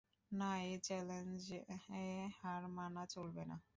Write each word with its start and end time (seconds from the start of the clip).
না, 0.31 0.49
এ 0.63 0.73
চ্যালেঞ্জে 0.83 1.59
হার 2.37 2.63
মানা 2.77 3.03
চলবে 3.13 3.43
না। 3.45 3.55